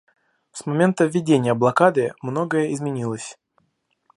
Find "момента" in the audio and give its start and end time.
0.65-1.05